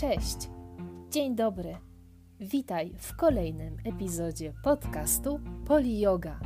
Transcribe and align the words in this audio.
Cześć, 0.00 0.50
dzień 1.10 1.36
dobry. 1.36 1.76
Witaj 2.40 2.94
w 2.98 3.16
kolejnym 3.16 3.76
epizodzie 3.84 4.52
podcastu 4.64 5.40
Poli 5.66 6.00
Yoga. 6.00 6.40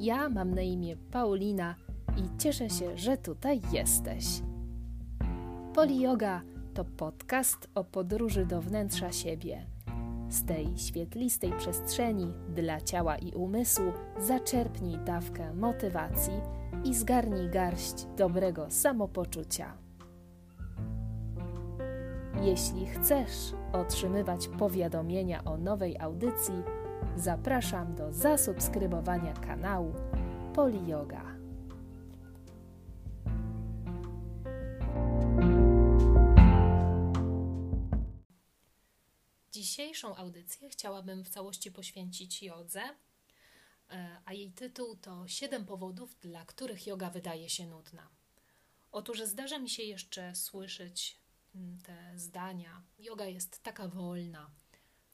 Ja 0.00 0.28
mam 0.28 0.54
na 0.54 0.62
imię 0.62 0.96
Paulina 1.10 1.74
i 2.16 2.38
cieszę 2.38 2.70
się, 2.70 2.96
że 2.98 3.16
tutaj 3.16 3.60
jesteś. 3.72 4.24
Poli 5.74 6.00
Yoga 6.00 6.42
to 6.74 6.84
podcast 6.84 7.68
o 7.74 7.84
podróży 7.84 8.46
do 8.46 8.60
wnętrza 8.60 9.12
siebie. 9.12 9.66
Z 10.28 10.44
tej 10.44 10.78
świetlistej 10.78 11.52
przestrzeni 11.58 12.32
dla 12.54 12.80
ciała 12.80 13.16
i 13.16 13.32
umysłu 13.32 13.92
zaczerpnij 14.18 14.98
dawkę 14.98 15.54
motywacji 15.54 16.40
i 16.84 16.94
zgarnij 16.94 17.50
garść 17.50 18.06
dobrego 18.16 18.70
samopoczucia. 18.70 19.85
Jeśli 22.42 22.86
chcesz 22.86 23.32
otrzymywać 23.72 24.48
powiadomienia 24.48 25.44
o 25.44 25.56
nowej 25.56 25.98
audycji, 25.98 26.54
zapraszam 27.16 27.94
do 27.94 28.12
zasubskrybowania 28.12 29.32
kanału 29.32 29.94
Poli 30.54 30.88
Yoga. 30.88 31.36
Dzisiejszą 39.52 40.16
audycję 40.16 40.68
chciałabym 40.68 41.24
w 41.24 41.28
całości 41.28 41.72
poświęcić 41.72 42.42
jodze, 42.42 42.82
e, 43.90 44.20
a 44.24 44.32
jej 44.32 44.52
tytuł 44.52 44.96
to 44.96 45.28
7 45.28 45.66
powodów, 45.66 46.18
dla 46.20 46.44
których 46.44 46.86
yoga 46.86 47.10
wydaje 47.10 47.48
się 47.48 47.66
nudna. 47.66 48.08
Otóż 48.92 49.22
zdarza 49.22 49.58
mi 49.58 49.70
się 49.70 49.82
jeszcze 49.82 50.34
słyszeć 50.34 51.25
te 51.84 52.12
zdania. 52.18 52.82
Yoga 52.98 53.24
jest 53.24 53.62
taka 53.62 53.88
wolna. 53.88 54.50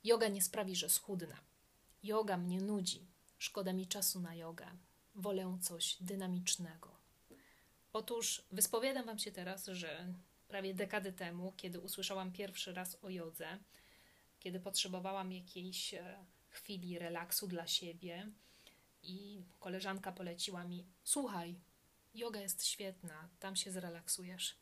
Yoga 0.04 0.28
nie 0.28 0.42
sprawi, 0.42 0.76
że 0.76 0.88
schudnę. 0.88 1.36
Yoga 2.02 2.36
mnie 2.36 2.60
nudzi. 2.60 3.06
Szkoda 3.38 3.72
mi 3.72 3.86
czasu 3.86 4.20
na 4.20 4.34
jogę. 4.34 4.66
Wolę 5.14 5.58
coś 5.60 5.96
dynamicznego. 6.00 6.90
Otóż 7.92 8.44
wyspowiadam 8.52 9.06
Wam 9.06 9.18
się 9.18 9.32
teraz, 9.32 9.66
że 9.66 10.14
prawie 10.48 10.74
dekady 10.74 11.12
temu, 11.12 11.52
kiedy 11.56 11.80
usłyszałam 11.80 12.32
pierwszy 12.32 12.74
raz 12.74 12.98
o 13.02 13.10
jodze, 13.10 13.58
kiedy 14.40 14.60
potrzebowałam 14.60 15.32
jakiejś 15.32 15.94
e, 15.94 16.24
chwili 16.48 16.98
relaksu 16.98 17.46
dla 17.46 17.66
siebie 17.66 18.30
i 19.02 19.42
koleżanka 19.60 20.12
poleciła 20.12 20.64
mi: 20.64 20.86
Słuchaj, 21.04 21.54
yoga 22.14 22.40
jest 22.40 22.66
świetna, 22.66 23.28
tam 23.40 23.56
się 23.56 23.72
zrelaksujesz. 23.72 24.56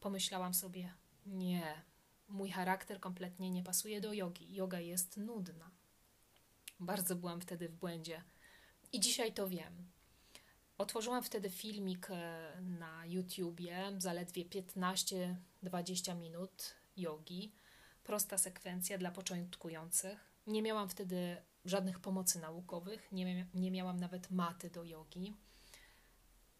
Pomyślałam 0.00 0.54
sobie: 0.54 0.94
nie, 1.26 1.82
mój 2.28 2.50
charakter 2.50 3.00
kompletnie 3.00 3.50
nie 3.50 3.62
pasuje 3.62 4.00
do 4.00 4.12
jogi. 4.12 4.54
Yoga 4.54 4.80
jest 4.80 5.16
nudna. 5.16 5.70
Bardzo 6.80 7.16
byłam 7.16 7.40
wtedy 7.40 7.68
w 7.68 7.74
błędzie 7.74 8.22
i 8.92 9.00
dzisiaj 9.00 9.32
to 9.32 9.48
wiem. 9.48 9.90
Otworzyłam 10.78 11.22
wtedy 11.22 11.50
filmik 11.50 12.10
e, 12.10 12.52
na 12.60 13.06
YouTubie, 13.06 13.92
zaledwie 13.98 14.44
15-20 14.44 16.16
minut 16.16 16.74
jogi. 16.96 17.52
Prosta 18.04 18.38
sekwencja 18.38 18.98
dla 18.98 19.10
początkujących. 19.10 20.32
Nie 20.46 20.62
miałam 20.62 20.88
wtedy 20.88 21.36
żadnych 21.64 22.00
pomocy 22.00 22.40
naukowych, 22.40 23.12
nie, 23.12 23.46
nie 23.54 23.70
miałam 23.70 24.00
nawet 24.00 24.30
maty 24.30 24.70
do 24.70 24.84
jogi. 24.84 25.36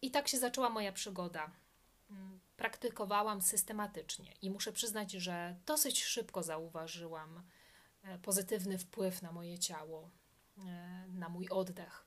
I 0.01 0.11
tak 0.11 0.27
się 0.27 0.37
zaczęła 0.37 0.69
moja 0.69 0.91
przygoda 0.91 1.51
praktykowałam 2.57 3.41
systematycznie 3.41 4.33
i 4.41 4.49
muszę 4.49 4.71
przyznać, 4.71 5.11
że 5.11 5.55
dosyć 5.65 6.03
szybko 6.03 6.43
zauważyłam 6.43 7.43
e, 8.03 8.19
pozytywny 8.19 8.77
wpływ 8.77 9.21
na 9.21 9.31
moje 9.31 9.59
ciało, 9.59 10.09
e, 10.57 10.61
na 11.07 11.29
mój 11.29 11.49
oddech. 11.49 12.05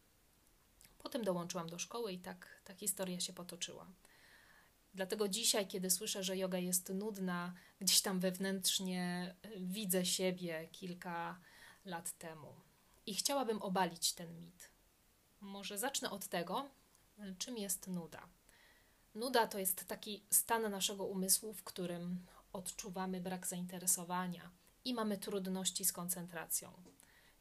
Potem 0.99 1.25
dołączyłam 1.25 1.69
do 1.69 1.79
szkoły 1.79 2.13
i 2.13 2.19
tak 2.19 2.61
ta 2.65 2.75
historia 2.75 3.21
się 3.21 3.33
potoczyła. 3.33 3.87
Dlatego 4.95 5.29
dzisiaj, 5.29 5.67
kiedy 5.67 5.91
słyszę, 5.91 6.25
że 6.25 6.37
yoga 6.37 6.59
jest 6.59 6.89
nudna, 6.89 7.55
gdzieś 7.81 8.03
tam 8.03 8.21
wewnętrznie 8.21 9.35
e, 9.43 9.49
widzę 9.61 10.07
siebie 10.07 10.69
kilka 10.73 11.41
lat 11.85 12.13
temu. 12.19 12.55
I 13.07 13.15
chciałabym 13.15 13.63
obalić 13.63 14.13
ten 14.13 14.41
mit. 14.41 14.71
Może 15.41 15.79
zacznę 15.79 16.11
od 16.11 16.29
tego, 16.29 16.69
czym 17.39 17.59
jest 17.59 17.87
nuda. 17.87 18.29
Nuda 19.17 19.47
to 19.47 19.59
jest 19.59 19.85
taki 19.85 20.25
stan 20.31 20.71
naszego 20.71 21.05
umysłu, 21.05 21.55
w 21.55 21.65
którym 21.65 22.27
odczuwamy 22.53 23.21
brak 23.21 23.47
zainteresowania 23.47 24.51
i 24.85 24.95
mamy 24.95 25.19
trudności 25.19 25.85
z 25.85 25.93
koncentracją. 25.93 26.73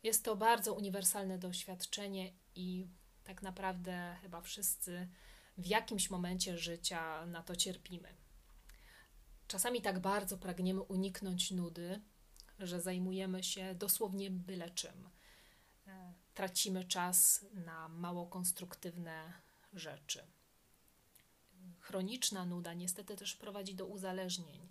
Jest 0.04 0.24
to 0.24 0.36
bardzo 0.36 0.74
uniwersalne 0.74 1.38
doświadczenie 1.38 2.34
i 2.56 2.88
tak 3.24 3.42
naprawdę 3.42 4.18
chyba 4.22 4.42
wszyscy 4.42 5.08
w 5.58 5.66
jakimś 5.66 6.10
momencie 6.10 6.58
życia 6.58 7.26
na 7.26 7.44
to 7.44 7.56
cierpimy. 7.56 8.10
Czasami 9.48 9.82
tak 9.82 10.00
bardzo 10.00 10.38
pragniemy 10.38 10.82
uniknąć 10.82 11.52
nudy, 11.52 12.02
że 12.60 12.82
zajmujemy 12.82 13.44
się 13.44 13.76
dosłownie 13.76 14.32
byle 14.32 14.70
czym. 14.70 15.10
E, 15.88 16.14
tracimy 16.34 16.84
czas 16.84 17.46
na 17.54 17.88
mało 17.88 18.28
konstruktywne 18.28 19.34
rzeczy 19.74 20.28
chroniczna 21.80 22.46
nuda 22.46 22.74
niestety 22.74 23.16
też 23.16 23.36
prowadzi 23.36 23.76
do 23.76 23.86
uzależnień, 23.86 24.68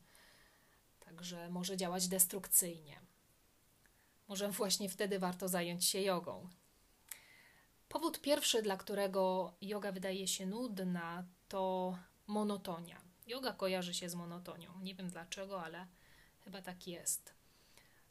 także 1.00 1.50
może 1.50 1.76
działać 1.76 2.08
destrukcyjnie. 2.08 3.00
Może 4.28 4.48
właśnie 4.48 4.88
wtedy 4.88 5.18
warto 5.18 5.48
zająć 5.48 5.84
się 5.84 6.00
jogą. 6.00 6.48
Powód 7.88 8.20
pierwszy, 8.20 8.62
dla 8.62 8.76
którego 8.76 9.52
yoga 9.60 9.92
wydaje 9.92 10.28
się 10.28 10.46
nudna, 10.46 11.24
to 11.48 11.98
monotonia. 12.26 13.00
Yoga 13.26 13.52
kojarzy 13.52 13.94
się 13.94 14.08
z 14.08 14.14
monotonią. 14.14 14.80
Nie 14.80 14.94
wiem 14.94 15.10
dlaczego, 15.10 15.62
ale 15.62 15.86
chyba 16.44 16.62
tak 16.62 16.86
jest. 16.86 17.34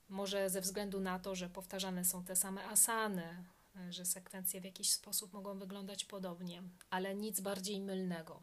Może 0.09 0.49
ze 0.49 0.61
względu 0.61 0.99
na 0.99 1.19
to, 1.19 1.35
że 1.35 1.49
powtarzane 1.49 2.05
są 2.05 2.23
te 2.23 2.35
same 2.35 2.65
asany, 2.65 3.43
że 3.89 4.05
sekwencje 4.05 4.61
w 4.61 4.65
jakiś 4.65 4.91
sposób 4.91 5.33
mogą 5.33 5.59
wyglądać 5.59 6.05
podobnie, 6.05 6.63
ale 6.89 7.15
nic 7.15 7.41
bardziej 7.41 7.81
mylnego. 7.81 8.41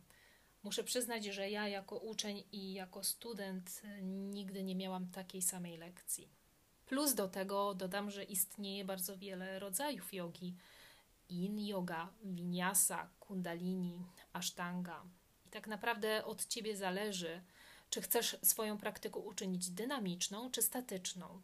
Muszę 0.62 0.84
przyznać, 0.84 1.24
że 1.24 1.50
ja 1.50 1.68
jako 1.68 1.98
uczeń 1.98 2.44
i 2.52 2.72
jako 2.72 3.04
student 3.04 3.82
e, 3.84 4.02
nigdy 4.02 4.62
nie 4.62 4.76
miałam 4.76 5.10
takiej 5.10 5.42
samej 5.42 5.76
lekcji. 5.76 6.28
Plus 6.86 7.14
do 7.14 7.28
tego 7.28 7.74
dodam, 7.74 8.10
że 8.10 8.24
istnieje 8.24 8.84
bardzo 8.84 9.18
wiele 9.18 9.58
rodzajów 9.58 10.14
jogi. 10.14 10.54
In 11.28 11.58
yoga, 11.58 12.08
vinyasa, 12.24 13.08
kundalini, 13.20 14.06
ashtanga. 14.32 15.04
I 15.46 15.50
tak 15.50 15.66
naprawdę 15.66 16.24
od 16.24 16.46
ciebie 16.46 16.76
zależy, 16.76 17.42
czy 17.90 18.02
chcesz 18.02 18.36
swoją 18.42 18.78
praktykę 18.78 19.18
uczynić 19.18 19.70
dynamiczną 19.70 20.50
czy 20.50 20.62
statyczną. 20.62 21.42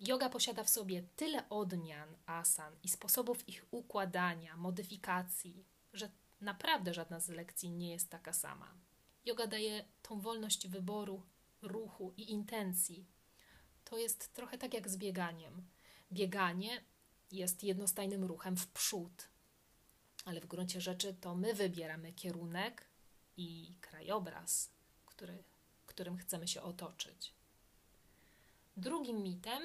Yoga 0.00 0.28
posiada 0.28 0.64
w 0.64 0.70
sobie 0.70 1.02
tyle 1.16 1.48
odmian 1.48 2.08
asan 2.26 2.76
i 2.82 2.88
sposobów 2.88 3.48
ich 3.48 3.66
układania, 3.70 4.56
modyfikacji, 4.56 5.64
że 5.92 6.10
Naprawdę 6.44 6.94
żadna 6.94 7.20
z 7.20 7.28
lekcji 7.28 7.70
nie 7.70 7.90
jest 7.90 8.10
taka 8.10 8.32
sama. 8.32 8.74
Yoga 9.24 9.46
daje 9.46 9.84
tą 10.02 10.20
wolność 10.20 10.68
wyboru, 10.68 11.22
ruchu 11.62 12.14
i 12.16 12.30
intencji. 12.30 13.06
To 13.84 13.98
jest 13.98 14.32
trochę 14.32 14.58
tak 14.58 14.74
jak 14.74 14.88
z 14.88 14.96
bieganiem. 14.96 15.68
Bieganie 16.12 16.84
jest 17.32 17.64
jednostajnym 17.64 18.24
ruchem 18.24 18.56
w 18.56 18.66
przód, 18.66 19.28
ale 20.24 20.40
w 20.40 20.46
gruncie 20.46 20.80
rzeczy 20.80 21.14
to 21.20 21.34
my 21.34 21.54
wybieramy 21.54 22.12
kierunek 22.12 22.86
i 23.36 23.74
krajobraz, 23.80 24.70
który, 25.06 25.44
którym 25.86 26.16
chcemy 26.16 26.48
się 26.48 26.62
otoczyć. 26.62 27.34
Drugim 28.76 29.22
mitem, 29.22 29.62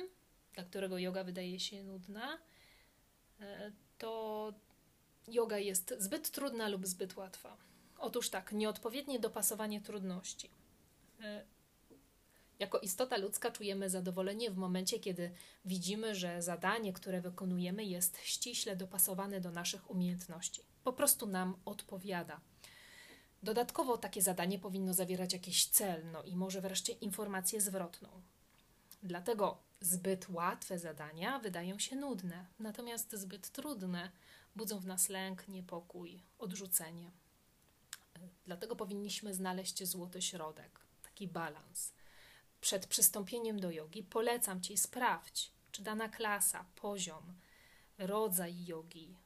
dla 0.53 0.63
którego 0.63 0.97
yoga 0.97 1.23
wydaje 1.23 1.59
się 1.59 1.83
nudna, 1.83 2.39
e, 3.39 3.71
to 3.97 4.53
yoga 5.27 5.57
jest 5.57 5.93
zbyt 5.97 6.31
trudna 6.31 6.67
lub 6.67 6.87
zbyt 6.87 7.17
łatwa. 7.17 7.57
Otóż 7.97 8.29
tak, 8.29 8.51
nieodpowiednie 8.51 9.19
dopasowanie 9.19 9.81
trudności. 9.81 10.49
E, 11.21 11.43
jako 12.59 12.79
istota 12.79 13.17
ludzka 13.17 13.51
czujemy 13.51 13.89
zadowolenie 13.89 14.51
w 14.51 14.57
momencie, 14.57 14.99
kiedy 14.99 15.31
widzimy, 15.65 16.15
że 16.15 16.41
zadanie, 16.41 16.93
które 16.93 17.21
wykonujemy, 17.21 17.85
jest 17.85 18.17
ściśle 18.23 18.75
dopasowane 18.75 19.41
do 19.41 19.51
naszych 19.51 19.91
umiejętności. 19.91 20.61
Po 20.83 20.93
prostu 20.93 21.27
nam 21.27 21.55
odpowiada. 21.65 22.39
Dodatkowo 23.43 23.97
takie 23.97 24.21
zadanie 24.21 24.59
powinno 24.59 24.93
zawierać 24.93 25.33
jakiś 25.33 25.65
cel, 25.65 26.11
no 26.11 26.23
i 26.23 26.35
może 26.35 26.61
wreszcie 26.61 26.93
informację 26.93 27.61
zwrotną. 27.61 28.09
Dlatego 29.03 29.57
zbyt 29.81 30.29
łatwe 30.29 30.79
zadania 30.79 31.39
wydają 31.39 31.79
się 31.79 31.95
nudne, 31.95 32.45
natomiast 32.59 33.15
zbyt 33.15 33.49
trudne 33.49 34.11
budzą 34.59 34.79
w 34.79 34.85
nas 34.85 35.09
lęk, 35.09 35.47
niepokój, 35.47 36.23
odrzucenie. 36.39 37.11
Dlatego 38.45 38.75
powinniśmy 38.75 39.33
znaleźć 39.33 39.83
złoty 39.83 40.21
środek, 40.21 40.79
taki 41.03 41.27
balans. 41.27 41.93
Przed 42.61 42.87
przystąpieniem 42.87 43.59
do 43.59 43.71
jogi 43.71 44.03
polecam 44.03 44.61
Ci 44.61 44.77
sprawdź, 44.77 45.51
czy 45.71 45.83
dana 45.83 46.09
klasa, 46.09 46.65
poziom, 46.75 47.33
rodzaj 47.97 48.65
jogi 48.65 49.17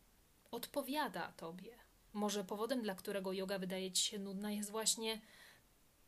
odpowiada 0.51 1.31
Tobie. 1.31 1.77
Może 2.13 2.44
powodem, 2.44 2.81
dla 2.81 2.95
którego 2.95 3.33
yoga 3.33 3.59
wydaje 3.59 3.91
Ci 3.91 4.03
się 4.03 4.19
nudna, 4.19 4.51
jest 4.51 4.71
właśnie 4.71 5.21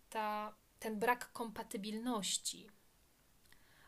ta, 0.10 0.56
ten 0.80 1.00
brak 1.00 1.31
kompatybilności. 1.31 2.69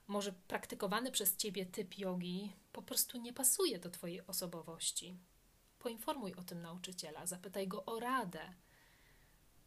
Może 0.07 0.33
praktykowany 0.33 1.11
przez 1.11 1.37
Ciebie 1.37 1.65
typ 1.65 1.97
jogi 1.97 2.53
po 2.71 2.81
prostu 2.81 3.17
nie 3.17 3.33
pasuje 3.33 3.79
do 3.79 3.89
Twojej 3.89 4.27
osobowości. 4.27 5.17
Poinformuj 5.79 6.33
o 6.33 6.43
tym 6.43 6.61
nauczyciela, 6.61 7.25
zapytaj 7.25 7.67
go 7.67 7.85
o 7.85 7.99
radę. 7.99 8.53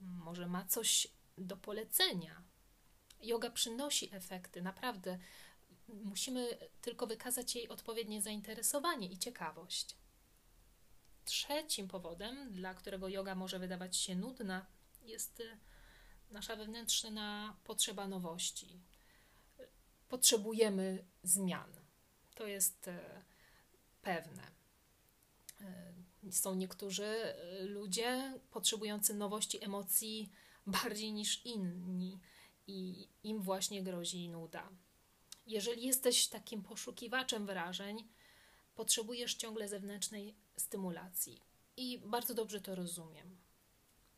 Może 0.01 0.47
ma 0.47 0.65
coś 0.65 1.07
do 1.39 1.57
polecenia. 1.57 2.43
Yoga 3.23 3.51
przynosi 3.51 4.15
efekty, 4.15 4.63
naprawdę. 4.63 5.19
Musimy 5.89 6.59
tylko 6.83 7.07
wykazać 7.07 7.57
jej 7.57 7.69
odpowiednie 7.69 8.23
zainteresowanie 8.23 9.09
i 9.09 9.19
ciekawość. 9.19 9.97
Trzecim 11.25 11.89
powodem, 11.89 12.53
dla 12.53 12.75
którego 12.75 13.09
yoga 13.09 13.35
może 13.35 13.59
wydawać 13.59 13.97
się 13.97 14.17
nudna, 14.17 14.67
jest 15.03 15.41
y, 15.41 15.59
nasza 16.31 16.57
wewnętrzna 16.57 17.57
potrzeba 17.65 18.09
nowości. 18.09 18.81
Potrzebujemy 20.11 21.05
zmian. 21.23 21.73
To 22.35 22.47
jest 22.47 22.89
y, 22.89 22.99
pewne. 24.03 24.43
Y, 26.25 26.33
są 26.33 26.55
niektórzy 26.55 27.35
ludzie 27.61 28.41
potrzebujący 28.51 29.15
nowości 29.15 29.65
emocji 29.65 30.31
bardziej 30.67 31.13
niż 31.13 31.47
inni 31.47 32.19
i 32.67 33.09
im 33.25 33.43
właśnie 33.43 33.83
grozi 33.83 34.29
nuda. 34.29 34.69
Jeżeli 35.47 35.87
jesteś 35.87 36.29
takim 36.29 36.63
poszukiwaczem 36.63 37.47
wrażeń, 37.47 38.09
potrzebujesz 38.75 39.35
ciągle 39.35 39.69
zewnętrznej 39.69 40.35
stymulacji 40.57 41.41
i 41.77 41.99
bardzo 42.07 42.35
dobrze 42.35 42.61
to 42.61 42.75
rozumiem. 42.75 43.37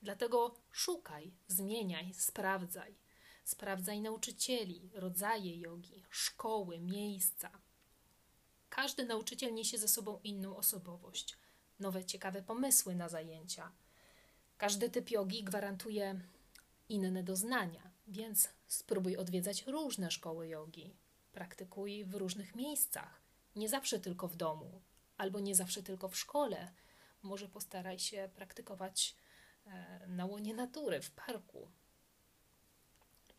Dlatego 0.02 0.54
szukaj, 0.72 1.32
zmieniaj, 1.48 2.14
sprawdzaj. 2.14 2.94
Sprawdzaj 3.44 4.00
nauczycieli, 4.00 4.90
rodzaje 4.94 5.56
jogi, 5.56 6.04
szkoły, 6.10 6.80
miejsca. 6.80 7.50
Każdy 8.68 9.06
nauczyciel 9.06 9.54
niesie 9.54 9.78
ze 9.78 9.88
sobą 9.88 10.20
inną 10.24 10.56
osobowość, 10.56 11.36
nowe 11.78 12.04
ciekawe 12.04 12.42
pomysły 12.42 12.94
na 12.94 13.08
zajęcia. 13.08 13.72
Każdy 14.58 14.90
typ 14.90 15.10
jogi 15.10 15.44
gwarantuje 15.44 16.20
inne 16.88 17.22
doznania, 17.22 17.90
więc 18.06 18.48
spróbuj 18.68 19.16
odwiedzać 19.16 19.66
różne 19.66 20.10
szkoły 20.10 20.48
jogi. 20.48 20.94
Praktykuj 21.32 22.04
w 22.04 22.14
różnych 22.14 22.54
miejscach, 22.54 23.20
nie 23.56 23.68
zawsze 23.68 24.00
tylko 24.00 24.28
w 24.28 24.36
domu, 24.36 24.82
albo 25.16 25.40
nie 25.40 25.54
zawsze 25.54 25.82
tylko 25.82 26.08
w 26.08 26.16
szkole. 26.16 26.72
Może 27.22 27.48
postaraj 27.48 27.98
się 27.98 28.30
praktykować 28.34 29.16
e, 29.66 30.06
na 30.06 30.26
łonie 30.26 30.54
natury, 30.54 31.02
w 31.02 31.10
parku. 31.10 31.68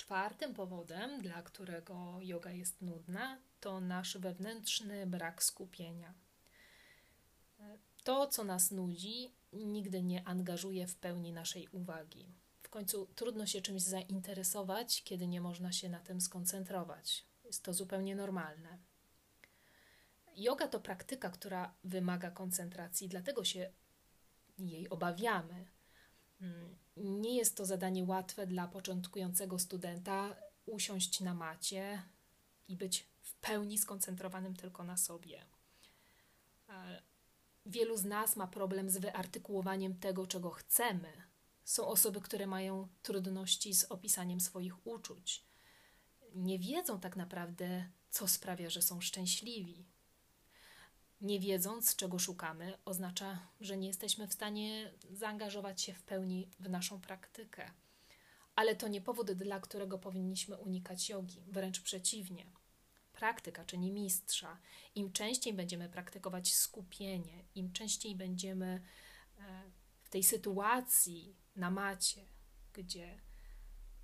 Czwartym 0.04 0.54
powodem, 0.54 1.22
dla 1.22 1.42
którego 1.42 2.18
yoga 2.22 2.52
jest 2.52 2.82
nudna, 2.82 3.38
to 3.60 3.82
nasz 3.82 4.18
wewnętrzny 4.18 5.08
brak 5.08 5.44
skupienia. 5.44 6.14
To, 8.04 8.28
co 8.28 8.44
nas 8.44 8.72
nudzi, 8.72 9.34
nigdy 9.54 10.04
nie 10.04 10.28
angażuje 10.28 10.88
w 10.88 10.96
pełni 10.96 11.34
naszej 11.34 11.68
uwagi 11.72 12.34
końcu 12.74 13.08
trudno 13.16 13.46
się 13.46 13.62
czymś 13.62 13.82
zainteresować, 13.82 15.04
kiedy 15.04 15.28
nie 15.28 15.42
można 15.42 15.72
się 15.72 15.90
na 15.90 16.00
tym 16.00 16.22
skoncentrować. 16.22 17.26
Jest 17.44 17.64
to 17.64 17.74
zupełnie 17.74 18.16
normalne. 18.16 18.78
Yoga 20.36 20.68
to 20.68 20.80
praktyka, 20.80 21.30
która 21.30 21.74
wymaga 21.84 22.32
koncentracji, 22.32 23.10
dlatego 23.10 23.44
się 23.44 23.72
jej 24.60 24.90
obawiamy. 24.90 25.66
Mm, 26.44 26.76
nie 26.98 27.38
jest 27.38 27.58
to 27.58 27.66
zadanie 27.66 28.04
łatwe 28.04 28.48
dla 28.48 28.68
początkującego 28.68 29.60
studenta 29.60 30.36
usiąść 30.66 31.20
na 31.20 31.34
macie 31.34 32.04
i 32.68 32.76
być 32.76 33.08
w 33.22 33.36
pełni 33.36 33.78
skoncentrowanym 33.78 34.56
tylko 34.56 34.84
na 34.84 34.98
sobie. 34.98 35.46
Wielu 37.66 37.98
z 37.98 38.04
nas 38.06 38.36
ma 38.36 38.48
problem 38.48 38.90
z 38.90 38.98
wyartykułowaniem 38.98 40.00
tego, 40.00 40.28
czego 40.28 40.52
chcemy, 40.52 41.12
są 41.64 41.88
osoby, 41.88 42.22
które 42.22 42.48
mają 42.48 42.88
trudności 43.02 43.74
z 43.74 43.84
opisaniem 43.84 44.40
swoich 44.40 44.88
uczuć. 44.88 45.46
Nie 46.36 46.60
wiedzą 46.60 47.00
tak 47.00 47.16
naprawdę, 47.16 47.90
co 48.10 48.28
sprawia, 48.28 48.70
że 48.70 48.82
są 48.82 49.02
szczęśliwi. 49.02 49.86
Nie 51.24 51.40
wiedząc, 51.40 51.96
czego 51.96 52.20
szukamy, 52.20 52.78
oznacza, 52.86 53.40
że 53.62 53.78
nie 53.78 53.88
jesteśmy 53.88 54.28
w 54.28 54.34
stanie 54.34 54.92
zaangażować 55.12 55.82
się 55.82 55.94
w 55.94 56.04
pełni 56.04 56.50
w 56.60 56.70
naszą 56.70 57.02
praktykę. 57.02 57.72
Ale 58.56 58.76
to 58.76 58.88
nie 58.88 59.02
powód, 59.02 59.32
dla 59.32 59.60
którego 59.60 59.98
powinniśmy 59.98 60.58
unikać 60.58 61.10
jogi, 61.10 61.44
wręcz 61.48 61.82
przeciwnie. 61.82 62.46
Praktyka 63.14 63.66
czyni 63.66 63.92
mistrza. 63.92 64.58
Im 64.96 65.12
częściej 65.12 65.54
będziemy 65.54 65.90
praktykować 65.90 66.54
skupienie, 66.54 67.44
im 67.56 67.72
częściej 67.72 68.16
będziemy 68.16 68.82
e, 69.40 69.64
w 70.04 70.10
tej 70.10 70.24
sytuacji, 70.24 71.36
na 71.56 71.72
macie, 71.72 72.26
gdzie 72.74 73.20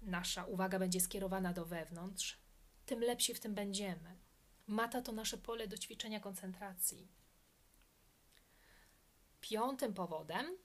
nasza 0.02 0.46
uwaga 0.46 0.80
będzie 0.80 1.02
skierowana 1.02 1.54
do 1.54 1.66
wewnątrz, 1.66 2.38
tym 2.86 3.00
lepsi 3.00 3.34
w 3.34 3.40
tym 3.40 3.56
będziemy. 3.56 4.29
Mata 4.70 5.02
to 5.02 5.12
nasze 5.12 5.38
pole 5.38 5.68
do 5.68 5.78
ćwiczenia 5.78 6.20
koncentracji. 6.20 7.08
Piątym 9.42 9.94
powodem 9.94 10.58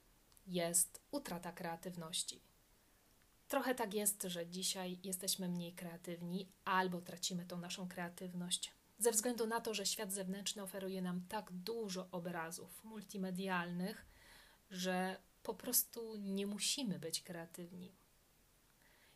jest 0.47 1.01
utrata 1.11 1.53
kreatywności. 1.53 2.43
Trochę 3.49 3.75
tak 3.75 3.95
jest, 3.95 4.23
że 4.23 4.47
dzisiaj 4.47 4.99
jesteśmy 5.03 5.49
mniej 5.49 5.73
kreatywni 5.73 6.53
albo 6.65 7.01
tracimy 7.01 7.47
tą 7.47 7.59
naszą 7.61 7.89
kreatywność 7.89 8.73
ze 8.99 9.13
względu 9.13 9.47
na 9.47 9.61
to, 9.61 9.75
że 9.75 9.87
świat 9.87 10.13
zewnętrzny 10.13 10.63
oferuje 10.63 11.03
nam 11.03 11.27
tak 11.29 11.53
dużo 11.53 12.09
obrazów 12.11 12.85
multimedialnych, 12.85 14.07
że 14.71 15.17
po 15.43 15.55
prostu 15.55 16.17
nie 16.17 16.47
musimy 16.47 16.99
być 16.99 17.23
kreatywni. 17.23 17.93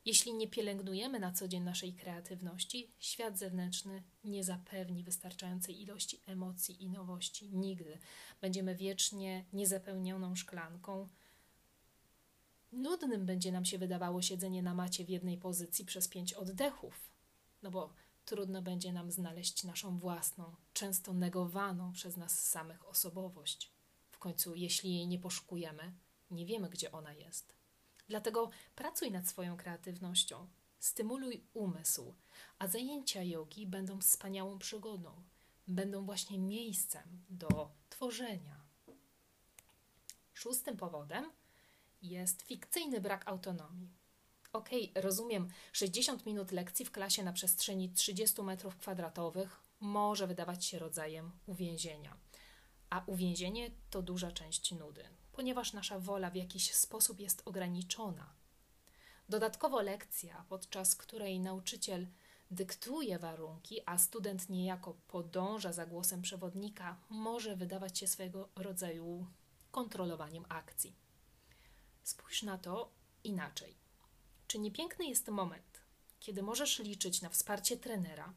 Jeśli 0.09 0.35
nie 0.35 0.49
pielęgnujemy 0.49 1.21
na 1.21 1.33
co 1.33 1.49
dzień 1.49 1.63
naszej 1.63 1.95
kreatywności, 1.95 2.91
świat 2.99 3.39
zewnętrzny 3.39 4.03
nie 4.25 4.45
zapewni 4.45 5.05
wystarczającej 5.05 5.83
ilości 5.83 6.21
emocji 6.27 6.83
i 6.83 6.89
nowości 6.89 7.51
nigdy. 7.53 7.99
Będziemy 8.41 8.75
wiecznie 8.75 9.45
niezapełnioną 9.53 10.37
szklanką. 10.37 11.09
Nudnym 12.73 13.27
będzie 13.27 13.53
nam 13.53 13.65
się 13.65 13.79
wydawało 13.79 14.23
siedzenie 14.23 14.63
na 14.63 14.75
macie 14.75 15.05
w 15.05 15.09
jednej 15.09 15.39
pozycji 15.39 15.85
przez 15.85 16.09
pięć 16.09 16.35
oddechów, 16.35 17.11
no 17.63 17.71
bo 17.71 17.93
trudno 18.25 18.63
będzie 18.63 18.93
nam 18.93 19.11
znaleźć 19.11 19.65
naszą 19.65 19.99
własną, 19.99 20.55
często 20.73 21.15
negowaną 21.15 21.93
przez 21.93 22.17
nas 22.17 22.49
samych 22.49 22.89
osobowość. 22.89 23.73
W 24.11 24.19
końcu, 24.19 24.55
jeśli 24.55 24.95
jej 24.95 25.09
nie 25.09 25.19
poszukujemy, 25.19 25.93
nie 26.31 26.47
wiemy, 26.47 26.69
gdzie 26.69 26.93
ona 26.93 27.13
jest. 27.13 27.58
Dlatego 28.09 28.51
pracuj 28.75 29.11
nad 29.11 29.29
swoją 29.29 29.57
kreatywnością, 29.57 30.47
stymuluj 30.79 31.45
umysł, 31.55 32.15
a 32.59 32.67
zajęcia 32.67 33.23
jogi 33.23 33.67
będą 33.67 34.01
wspaniałą 34.01 34.59
przygodą, 34.59 35.23
będą 35.69 36.05
właśnie 36.05 36.39
miejscem 36.39 37.03
do 37.31 37.71
tworzenia. 37.91 38.61
Szóstym 40.35 40.77
powodem 40.77 41.31
jest 42.03 42.43
fikcyjny 42.43 43.01
brak 43.01 43.29
autonomii. 43.29 43.89
Ok, 44.53 44.69
rozumiem, 44.95 45.49
60 45.73 46.27
minut 46.27 46.53
lekcji 46.53 46.85
w 46.85 46.91
klasie 46.91 47.23
na 47.23 47.33
przestrzeni 47.33 47.91
30 47.91 48.43
metrów 48.43 48.77
kwadratowych 48.77 49.61
może 49.81 50.27
wydawać 50.27 50.65
się 50.65 50.79
rodzajem 50.79 51.31
uwięzienia, 51.47 52.17
a 52.91 53.03
uwięzienie 53.07 53.71
to 53.91 54.03
duża 54.03 54.33
część 54.33 54.73
nudy 54.73 55.05
ponieważ 55.39 55.73
nasza 55.73 55.99
wola 55.99 56.31
w 56.31 56.37
jakiś 56.37 56.75
sposób 56.75 57.21
jest 57.21 57.43
ograniczona. 57.45 58.35
Dodatkowo 59.29 59.83
lekcja, 59.83 60.45
podczas 60.49 60.97
której 60.97 61.41
nauczyciel 61.41 62.07
dyktuje 62.51 63.19
warunki, 63.19 63.81
a 63.87 63.99
student 63.99 64.49
niejako 64.49 64.95
podąża 65.09 65.73
za 65.73 65.87
głosem 65.87 66.23
przewodnika, 66.23 66.97
może 67.09 67.57
wydawać 67.57 67.99
się 67.99 68.07
swego 68.07 68.49
rodzaju 68.57 69.27
kontrolowaniem 69.71 70.45
akcji. 70.49 70.97
Spójrz 72.03 72.43
na 72.43 72.59
to 72.59 72.93
inaczej. 73.25 73.77
Czy 74.47 74.59
nie 74.59 74.71
piękny 74.71 75.07
jest 75.07 75.29
moment, 75.29 75.81
kiedy 76.21 76.43
możesz 76.43 76.79
liczyć 76.79 77.23
na 77.23 77.29
wsparcie 77.29 77.77
trenera, 77.77 78.35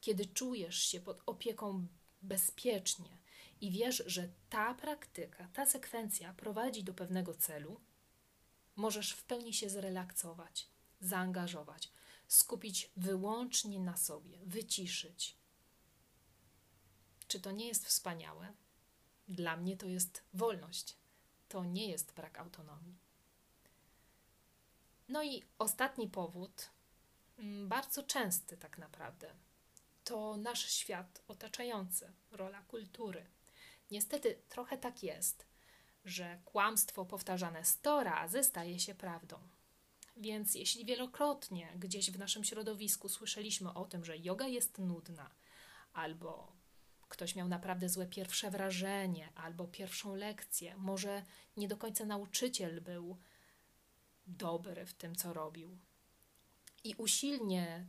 kiedy 0.00 0.26
czujesz 0.26 0.78
się 0.78 1.00
pod 1.00 1.22
opieką 1.26 1.86
bezpiecznie, 2.22 3.23
i 3.64 3.70
wiesz, 3.70 4.02
że 4.06 4.28
ta 4.50 4.74
praktyka, 4.74 5.48
ta 5.52 5.66
sekwencja 5.66 6.34
prowadzi 6.34 6.84
do 6.84 6.94
pewnego 6.94 7.34
celu, 7.34 7.80
możesz 8.76 9.12
w 9.12 9.24
pełni 9.24 9.54
się 9.54 9.70
zrelaksować, 9.70 10.68
zaangażować, 11.00 11.92
skupić 12.28 12.90
wyłącznie 12.96 13.80
na 13.80 13.96
sobie, 13.96 14.38
wyciszyć. 14.42 15.36
Czy 17.28 17.40
to 17.40 17.50
nie 17.50 17.68
jest 17.68 17.86
wspaniałe? 17.86 18.52
Dla 19.28 19.56
mnie 19.56 19.76
to 19.76 19.86
jest 19.86 20.22
wolność. 20.34 20.96
To 21.48 21.64
nie 21.64 21.88
jest 21.88 22.14
brak 22.14 22.38
autonomii. 22.38 22.98
No 25.08 25.22
i 25.22 25.42
ostatni 25.58 26.08
powód, 26.08 26.70
mm, 27.38 27.68
bardzo 27.68 28.02
częsty 28.02 28.56
tak 28.56 28.78
naprawdę, 28.78 29.34
to 30.04 30.36
nasz 30.36 30.70
świat 30.70 31.22
otaczający, 31.28 32.12
rola 32.30 32.62
kultury. 32.62 33.33
Niestety 33.94 34.42
trochę 34.48 34.78
tak 34.78 35.02
jest, 35.02 35.46
że 36.04 36.38
kłamstwo 36.44 37.04
powtarzane 37.04 37.64
sto 37.64 38.04
razy 38.04 38.44
staje 38.44 38.78
się 38.78 38.94
prawdą. 38.94 39.38
Więc 40.16 40.54
jeśli 40.54 40.84
wielokrotnie 40.84 41.72
gdzieś 41.76 42.10
w 42.10 42.18
naszym 42.18 42.44
środowisku 42.44 43.08
słyszeliśmy 43.08 43.74
o 43.74 43.84
tym, 43.84 44.04
że 44.04 44.18
yoga 44.18 44.46
jest 44.46 44.78
nudna, 44.78 45.30
albo 45.92 46.52
ktoś 47.08 47.34
miał 47.36 47.48
naprawdę 47.48 47.88
złe 47.88 48.06
pierwsze 48.06 48.50
wrażenie, 48.50 49.32
albo 49.34 49.64
pierwszą 49.66 50.16
lekcję, 50.16 50.76
może 50.76 51.22
nie 51.56 51.68
do 51.68 51.76
końca 51.76 52.04
nauczyciel 52.04 52.80
był 52.80 53.18
dobry 54.26 54.86
w 54.86 54.94
tym, 54.94 55.16
co 55.16 55.32
robił. 55.32 55.78
I 56.84 56.94
usilnie 56.94 57.86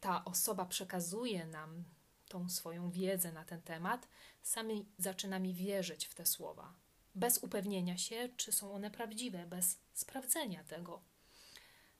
ta 0.00 0.24
osoba 0.24 0.66
przekazuje 0.66 1.46
nam 1.46 1.84
tą 2.28 2.48
swoją 2.48 2.90
wiedzę 2.90 3.32
na 3.32 3.44
ten 3.44 3.62
temat, 3.62 4.08
sami 4.42 4.86
zaczynamy 4.98 5.52
wierzyć 5.52 6.06
w 6.06 6.14
te 6.14 6.26
słowa, 6.26 6.74
bez 7.14 7.38
upewnienia 7.38 7.98
się, 7.98 8.28
czy 8.36 8.52
są 8.52 8.72
one 8.72 8.90
prawdziwe, 8.90 9.46
bez 9.46 9.78
sprawdzenia 9.94 10.64
tego. 10.64 11.00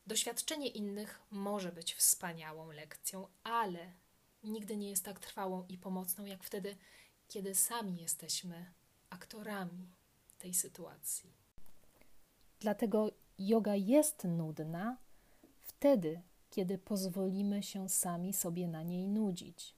Doświadczenie 0.06 0.68
innych 0.68 1.20
może 1.30 1.72
być 1.72 1.94
wspaniałą 1.94 2.72
lekcją, 2.72 3.26
ale 3.42 3.92
nigdy 4.44 4.76
nie 4.76 4.90
jest 4.90 5.04
tak 5.04 5.20
trwałą 5.20 5.66
i 5.68 5.78
pomocną, 5.78 6.24
jak 6.24 6.44
wtedy, 6.44 6.76
kiedy 7.28 7.54
sami 7.54 7.96
jesteśmy 7.96 8.72
aktorami 9.10 9.88
tej 10.38 10.54
sytuacji. 10.54 11.32
Dlatego 12.60 13.10
yoga 13.38 13.74
jest 13.74 14.24
nudna 14.24 14.96
wtedy, 15.60 16.22
kiedy 16.50 16.78
pozwolimy 16.78 17.62
się 17.62 17.88
sami 17.88 18.32
sobie 18.32 18.68
na 18.68 18.82
niej 18.82 19.08
nudzić. 19.08 19.74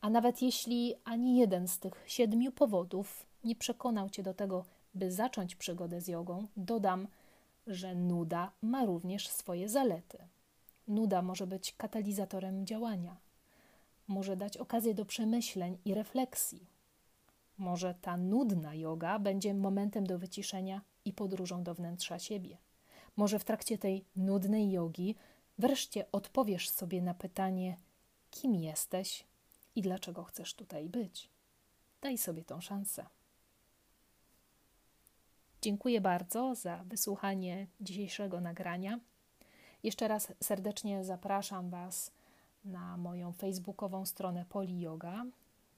A 0.00 0.10
nawet 0.10 0.42
jeśli 0.42 0.94
ani 1.04 1.36
jeden 1.36 1.68
z 1.68 1.78
tych 1.78 2.04
siedmiu 2.06 2.52
powodów 2.52 3.26
nie 3.44 3.56
przekonał 3.56 4.10
cię 4.10 4.22
do 4.22 4.34
tego, 4.34 4.64
by 4.94 5.12
zacząć 5.12 5.56
przygodę 5.56 6.00
z 6.00 6.08
jogą, 6.08 6.46
dodam, 6.56 7.08
że 7.66 7.94
nuda 7.94 8.52
ma 8.62 8.84
również 8.84 9.28
swoje 9.28 9.68
zalety. 9.68 10.18
Nuda 10.88 11.22
może 11.22 11.46
być 11.46 11.74
katalizatorem 11.76 12.66
działania, 12.66 13.16
może 14.08 14.36
dać 14.36 14.56
okazję 14.56 14.94
do 14.94 15.04
przemyśleń 15.04 15.78
i 15.84 15.94
refleksji. 15.94 16.66
Może 17.58 17.94
ta 17.94 18.16
nudna 18.16 18.74
yoga 18.74 19.18
będzie 19.18 19.54
momentem 19.54 20.06
do 20.06 20.18
wyciszenia 20.18 20.80
i 21.04 21.12
podróżą 21.12 21.62
do 21.62 21.74
wnętrza 21.74 22.18
siebie. 22.18 22.56
Może 23.16 23.38
w 23.38 23.44
trakcie 23.44 23.78
tej 23.78 24.04
nudnej 24.16 24.70
jogi 24.70 25.14
wreszcie 25.58 26.04
odpowiesz 26.12 26.70
sobie 26.70 27.02
na 27.02 27.14
pytanie, 27.14 27.76
kim 28.30 28.54
jesteś 28.54 29.24
i 29.76 29.82
dlaczego 29.82 30.24
chcesz 30.24 30.54
tutaj 30.54 30.88
być. 30.88 31.30
Daj 32.00 32.18
sobie 32.18 32.44
tą 32.44 32.60
szansę. 32.60 33.06
Dziękuję 35.62 36.00
bardzo 36.00 36.54
za 36.54 36.84
wysłuchanie 36.84 37.66
dzisiejszego 37.80 38.40
nagrania. 38.40 39.00
Jeszcze 39.82 40.08
raz 40.08 40.32
serdecznie 40.42 41.04
zapraszam 41.04 41.70
Was 41.70 42.12
na 42.64 42.96
moją 42.96 43.32
facebookową 43.32 44.06
stronę 44.06 44.44
Poli 44.48 44.80
Yoga. 44.80 45.24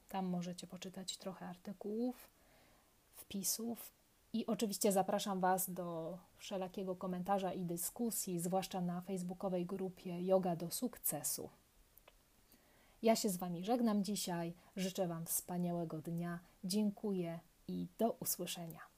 Tam 0.08 0.26
możecie 0.26 0.66
poczytać 0.66 1.16
trochę 1.16 1.46
artykułów, 1.46 2.30
wpisów 3.14 3.92
i 4.32 4.46
oczywiście 4.46 4.92
zapraszam 4.92 5.40
Was 5.40 5.70
do 5.70 6.18
wszelakiego 6.36 6.96
komentarza 6.96 7.52
i 7.52 7.64
dyskusji, 7.64 8.40
zwłaszcza 8.40 8.80
na 8.80 9.00
facebookowej 9.00 9.66
grupie 9.66 10.22
Yoga 10.22 10.56
do 10.56 10.70
Sukcesu. 10.70 11.50
Ja 13.02 13.16
się 13.16 13.28
z 13.28 13.36
Wami 13.36 13.64
żegnam 13.64 14.04
dzisiaj. 14.04 14.54
Życzę 14.76 15.08
Wam 15.08 15.26
wspaniałego 15.26 15.98
dnia. 15.98 16.40
Dziękuję 16.64 17.40
i 17.68 17.88
do 17.98 18.12
usłyszenia. 18.12 18.91